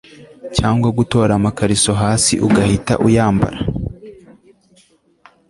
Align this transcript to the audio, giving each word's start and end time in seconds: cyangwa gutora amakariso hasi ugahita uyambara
cyangwa 0.57 0.87
gutora 0.97 1.31
amakariso 1.39 1.91
hasi 2.01 2.33
ugahita 2.47 2.93
uyambara 3.07 3.59